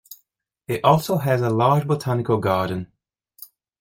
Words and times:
It 0.67 0.83
also 0.83 1.17
has 1.17 1.43
a 1.43 1.51
large 1.51 1.85
botanical 1.85 2.39
garden. 2.39 2.91